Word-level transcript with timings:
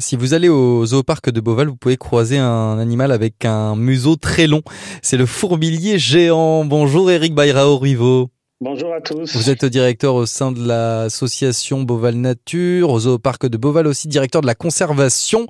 Si 0.00 0.16
vous 0.16 0.32
allez 0.32 0.48
au 0.48 0.86
zooparc 0.86 1.30
de 1.30 1.40
Beauval, 1.42 1.68
vous 1.68 1.76
pouvez 1.76 1.98
croiser 1.98 2.38
un 2.38 2.78
animal 2.78 3.12
avec 3.12 3.44
un 3.44 3.76
museau 3.76 4.16
très 4.16 4.46
long. 4.46 4.62
C'est 5.02 5.18
le 5.18 5.26
fourmilier 5.26 5.98
géant. 5.98 6.64
Bonjour 6.64 7.10
Eric 7.10 7.34
Bayrao 7.34 7.76
Ruivo. 7.76 8.30
Bonjour 8.62 8.94
à 8.94 9.02
tous. 9.02 9.36
Vous 9.36 9.50
êtes 9.50 9.66
directeur 9.66 10.14
au 10.14 10.24
sein 10.24 10.52
de 10.52 10.66
l'association 10.66 11.82
Beauval 11.82 12.14
Nature, 12.14 12.88
au 12.88 13.00
zooparc 13.00 13.46
de 13.46 13.58
Beauval 13.58 13.86
aussi, 13.86 14.08
directeur 14.08 14.40
de 14.40 14.46
la 14.46 14.54
conservation. 14.54 15.46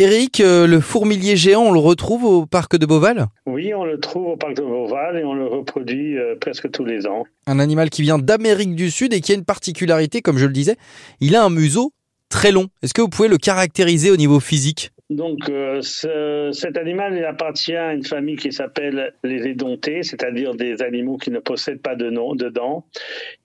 Eric, 0.00 0.40
euh, 0.40 0.66
le 0.66 0.80
fourmilier 0.80 1.36
géant, 1.36 1.62
on 1.62 1.72
le 1.72 1.78
retrouve 1.78 2.24
au 2.24 2.44
parc 2.44 2.76
de 2.76 2.86
Beauval? 2.86 3.28
Oui, 3.46 3.72
on 3.72 3.84
le 3.84 4.00
trouve 4.00 4.26
au 4.26 4.36
parc 4.36 4.56
de 4.56 4.62
Beauval 4.62 5.16
et 5.16 5.24
on 5.24 5.32
le 5.32 5.46
reproduit 5.46 6.18
euh, 6.18 6.34
presque 6.38 6.70
tous 6.72 6.84
les 6.84 7.06
ans. 7.06 7.22
Un 7.46 7.60
animal 7.60 7.88
qui 7.88 8.02
vient 8.02 8.18
d'Amérique 8.18 8.74
du 8.74 8.90
Sud 8.90 9.14
et 9.14 9.20
qui 9.20 9.32
a 9.32 9.36
une 9.36 9.44
particularité, 9.44 10.22
comme 10.22 10.38
je 10.38 10.44
le 10.44 10.52
disais, 10.52 10.76
il 11.20 11.36
a 11.36 11.44
un 11.44 11.50
museau 11.50 11.92
très 12.28 12.52
long. 12.52 12.68
Est-ce 12.82 12.94
que 12.94 13.02
vous 13.02 13.08
pouvez 13.08 13.28
le 13.28 13.38
caractériser 13.38 14.10
au 14.10 14.16
niveau 14.16 14.40
physique? 14.40 14.92
Donc, 15.08 15.48
euh, 15.48 15.82
ce, 15.82 16.50
cet 16.52 16.76
animal 16.76 17.14
il 17.16 17.24
appartient 17.24 17.76
à 17.76 17.94
une 17.94 18.04
famille 18.04 18.34
qui 18.34 18.50
s'appelle 18.50 19.14
les 19.22 19.46
édontés, 19.46 20.02
c'est-à-dire 20.02 20.56
des 20.56 20.82
animaux 20.82 21.16
qui 21.16 21.30
ne 21.30 21.38
possèdent 21.38 21.80
pas 21.80 21.94
de, 21.94 22.10
nom, 22.10 22.34
de 22.34 22.48
dents. 22.48 22.84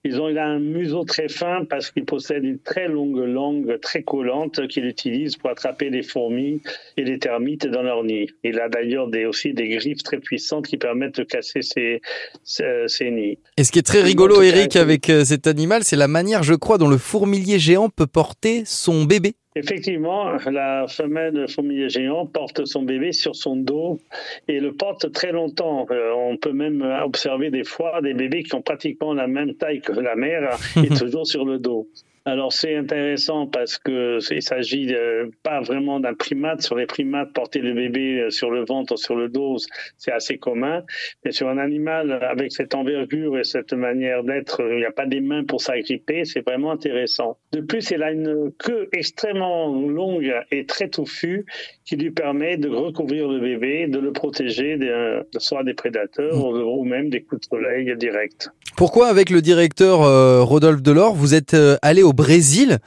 Ils 0.02 0.20
ont 0.20 0.28
il 0.28 0.38
a 0.38 0.46
un 0.46 0.58
museau 0.58 1.04
très 1.04 1.28
fin 1.28 1.64
parce 1.64 1.92
qu'il 1.92 2.04
possède 2.04 2.42
une 2.42 2.58
très 2.58 2.88
longue 2.88 3.18
langue 3.18 3.78
très 3.80 4.02
collante 4.02 4.66
qu'il 4.66 4.86
utilise 4.86 5.36
pour 5.36 5.50
attraper 5.50 5.88
les 5.88 6.02
fourmis 6.02 6.60
et 6.96 7.04
les 7.04 7.20
termites 7.20 7.68
dans 7.68 7.82
leur 7.82 8.02
nid. 8.02 8.26
Il 8.42 8.58
a 8.58 8.68
d'ailleurs 8.68 9.06
des, 9.06 9.24
aussi 9.24 9.54
des 9.54 9.68
griffes 9.68 10.02
très 10.02 10.18
puissantes 10.18 10.66
qui 10.66 10.78
permettent 10.78 11.20
de 11.20 11.24
casser 11.24 11.62
ses, 11.62 12.00
ses, 12.42 13.10
nids. 13.12 13.38
Et 13.56 13.62
ce 13.62 13.70
qui 13.70 13.78
est 13.78 13.86
très 13.86 14.02
rigolo, 14.02 14.42
Eric, 14.42 14.74
avec 14.74 15.08
euh, 15.10 15.24
cet 15.24 15.46
animal, 15.46 15.84
c'est 15.84 15.96
la 15.96 16.08
manière, 16.08 16.42
je 16.42 16.54
crois, 16.54 16.78
dont 16.78 16.88
le 16.88 16.98
fourmilier 16.98 17.60
géant 17.60 17.88
peut 17.88 18.08
porter 18.08 18.64
son 18.64 19.04
bébé. 19.04 19.34
Effectivement, 19.54 20.32
la 20.50 20.86
femelle 20.88 21.46
fourmilier 21.48 21.90
géant 21.90 22.26
porte 22.26 22.64
son 22.64 22.82
bébé 22.82 23.12
sur 23.12 23.36
son 23.36 23.56
dos 23.56 24.00
et 24.48 24.60
le 24.60 24.72
porte 24.72 25.12
très 25.12 25.30
longtemps. 25.30 25.86
Euh, 25.90 26.12
on 26.14 26.38
peut 26.38 26.52
même 26.52 26.82
observer 27.04 27.50
des 27.50 27.64
fois 27.64 28.00
des 28.00 28.14
bébés 28.14 28.44
qui 28.44 28.54
ont 28.54 28.62
pratiquement 28.62 29.12
la 29.12 29.26
même 29.26 29.54
taille 29.54 29.80
que 29.80 29.92
la 29.92 30.16
mère 30.16 30.56
et 30.76 30.88
toujours 30.98 31.26
sur 31.26 31.44
le 31.44 31.58
dos. 31.58 31.86
Alors 32.24 32.52
c'est 32.52 32.76
intéressant 32.76 33.46
parce 33.46 33.78
que 33.78 34.18
il 34.32 34.42
s'agit 34.42 34.94
pas 35.42 35.60
vraiment 35.60 35.98
d'un 35.98 36.14
primate. 36.14 36.62
Sur 36.62 36.76
les 36.76 36.86
primates, 36.86 37.32
porter 37.32 37.58
le 37.58 37.74
bébé 37.74 38.20
euh, 38.20 38.30
sur 38.30 38.50
le 38.50 38.64
ventre, 38.64 38.96
sur 38.96 39.16
le 39.16 39.28
dos, 39.28 39.56
c'est 39.98 40.12
assez 40.12 40.38
commun. 40.38 40.82
Mais 41.24 41.32
sur 41.32 41.48
un 41.48 41.58
animal 41.58 42.12
avec 42.22 42.52
cette 42.52 42.74
envergure 42.74 43.38
et 43.38 43.44
cette 43.44 43.72
manière 43.72 44.22
d'être, 44.22 44.62
il 44.70 44.78
n'y 44.78 44.84
a 44.84 44.92
pas 44.92 45.06
des 45.06 45.20
mains 45.20 45.44
pour 45.44 45.60
s'agripper. 45.60 46.24
C'est 46.24 46.46
vraiment 46.46 46.72
intéressant. 46.72 47.38
De 47.52 47.60
plus, 47.60 47.90
il 47.90 48.02
a 48.02 48.12
une 48.12 48.52
queue 48.58 48.88
extrêmement 48.92 49.74
longue 49.74 50.32
et 50.50 50.66
très 50.66 50.88
touffue 50.88 51.44
qui 51.84 51.96
lui 51.96 52.10
permet 52.10 52.56
de 52.56 52.68
recouvrir 52.68 53.28
le 53.28 53.40
bébé, 53.40 53.88
de 53.88 53.98
le 53.98 54.12
protéger 54.12 54.76
de, 54.76 55.26
soit 55.38 55.64
des 55.64 55.74
prédateurs 55.74 56.36
mmh. 56.36 56.62
ou 56.62 56.84
même 56.84 57.10
des 57.10 57.22
coups 57.22 57.40
de 57.40 57.46
soleil 57.46 57.96
directs. 57.96 58.48
Pourquoi, 58.76 59.08
avec 59.08 59.30
le 59.30 59.42
directeur 59.42 60.02
euh, 60.02 60.42
Rodolphe 60.42 60.82
Delors, 60.82 61.14
vous 61.14 61.34
êtes 61.34 61.54
euh, 61.54 61.76
allé 61.82 62.02
au 62.02 62.11
Brésil 62.12 62.78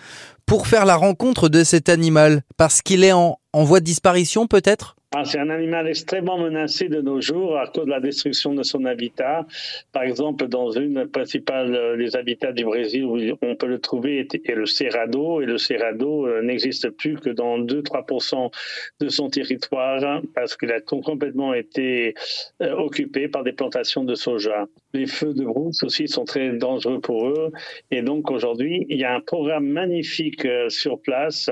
pour 0.45 0.67
faire 0.67 0.85
la 0.85 0.95
rencontre 0.95 1.49
de 1.49 1.63
cet 1.63 1.89
animal 1.89 2.43
Parce 2.57 2.81
qu'il 2.81 3.03
est 3.03 3.13
en 3.13 3.37
voie 3.53 3.79
de 3.79 3.85
disparition, 3.85 4.47
peut-être? 4.47 4.94
C'est 5.23 5.39
un 5.39 5.49
animal 5.49 5.87
extrêmement 5.87 6.37
menacé 6.37 6.89
de 6.89 7.01
nos 7.01 7.21
jours 7.21 7.57
à 7.57 7.67
cause 7.67 7.85
de 7.85 7.91
la 7.91 7.99
destruction 7.99 8.53
de 8.53 8.63
son 8.63 8.85
habitat. 8.85 9.45
Par 9.91 10.03
exemple, 10.03 10.47
dans 10.47 10.71
une 10.71 11.07
principale 11.07 11.97
des 11.97 12.15
habitats 12.15 12.51
du 12.51 12.65
Brésil 12.65 13.05
où 13.05 13.17
on 13.41 13.55
peut 13.55 13.67
le 13.67 13.79
trouver 13.79 14.19
est 14.19 14.55
le 14.55 14.65
Cerrado 14.65 15.41
et 15.41 15.45
le 15.45 15.57
Cerrado 15.57 16.27
euh, 16.27 16.41
n'existe 16.41 16.89
plus 16.89 17.15
que 17.17 17.29
dans 17.29 17.59
2-3% 17.59 18.51
de 18.99 19.09
son 19.09 19.29
territoire 19.29 20.21
parce 20.33 20.57
qu'il 20.57 20.71
a 20.71 20.81
complètement 20.81 21.53
été 21.53 22.15
euh, 22.61 22.73
occupé 22.73 23.27
par 23.27 23.43
des 23.43 23.53
plantations 23.53 24.03
de 24.03 24.15
soja. 24.15 24.65
Les 24.93 25.05
feux 25.05 25.33
de 25.33 25.45
brousse 25.45 25.83
aussi 25.83 26.07
sont 26.07 26.25
très 26.25 26.49
dangereux 26.51 26.99
pour 26.99 27.27
eux 27.27 27.51
et 27.91 28.01
donc 28.01 28.31
aujourd'hui 28.31 28.85
il 28.89 28.97
y 28.97 29.03
a 29.03 29.13
un 29.13 29.21
programme 29.21 29.67
magnifique 29.67 30.45
euh, 30.45 30.69
sur 30.69 30.99
place 30.99 31.49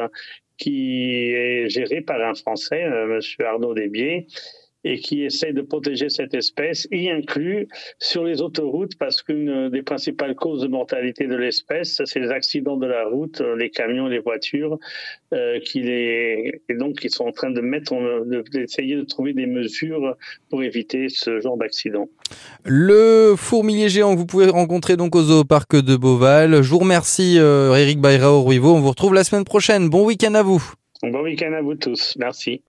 qui 0.57 1.33
est 1.33 1.52
géré 1.69 2.01
par 2.01 2.21
un 2.21 2.33
Français, 2.33 2.83
euh, 2.83 3.19
M. 3.19 3.45
Arnaud 3.45 3.73
Desbiais, 3.73 4.27
et 4.83 4.99
qui 4.99 5.23
essaie 5.23 5.53
de 5.53 5.61
protéger 5.61 6.09
cette 6.09 6.33
espèce, 6.33 6.87
y 6.91 7.09
inclut 7.09 7.67
sur 7.99 8.23
les 8.23 8.41
autoroutes, 8.41 8.97
parce 8.97 9.21
qu'une 9.21 9.69
des 9.69 9.81
principales 9.81 10.35
causes 10.35 10.61
de 10.61 10.67
mortalité 10.67 11.27
de 11.27 11.35
l'espèce, 11.35 12.01
c'est 12.03 12.19
les 12.19 12.31
accidents 12.31 12.77
de 12.77 12.87
la 12.87 13.05
route, 13.05 13.41
les 13.57 13.69
camions, 13.69 14.07
les 14.07 14.19
voitures, 14.19 14.77
euh, 15.33 15.59
qui 15.61 15.81
les... 15.81 16.61
et 16.67 16.75
donc 16.75 16.99
ils 17.03 17.09
sont 17.09 17.25
en 17.25 17.31
train 17.31 17.49
de 17.49 17.61
mettre, 17.61 17.93
d'essayer 18.51 18.95
de 18.95 19.03
trouver 19.03 19.33
des 19.33 19.45
mesures 19.45 20.15
pour 20.49 20.63
éviter 20.63 21.07
ce 21.09 21.39
genre 21.39 21.57
d'accident. 21.57 22.09
Le 22.65 23.35
fourmilier 23.37 23.89
géant 23.89 24.13
que 24.13 24.19
vous 24.19 24.25
pouvez 24.25 24.47
rencontrer 24.47 24.97
donc 24.97 25.15
au 25.15 25.23
zooparc 25.23 25.81
de 25.81 25.95
Beauval. 25.95 26.61
Je 26.61 26.69
vous 26.69 26.79
remercie 26.79 27.37
euh, 27.39 27.73
Eric 27.75 27.99
Bayrao 27.99 28.43
Ruivo. 28.43 28.73
On 28.73 28.81
vous 28.81 28.89
retrouve 28.89 29.13
la 29.13 29.23
semaine 29.23 29.45
prochaine. 29.45 29.89
Bon 29.89 30.05
week-end 30.05 30.33
à 30.33 30.43
vous. 30.43 30.73
Bon 31.03 31.21
week-end 31.21 31.51
à 31.51 31.61
vous 31.61 31.75
tous. 31.75 32.15
Merci. 32.17 32.61